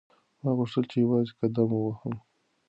[0.41, 2.15] ما غوښتل چې یوازې قدم ووهم.